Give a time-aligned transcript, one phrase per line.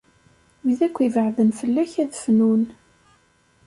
[0.63, 2.63] Wid akk ibeɛden fell-ak ad fnun.